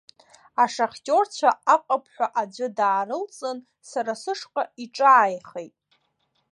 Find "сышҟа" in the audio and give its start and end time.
4.21-4.63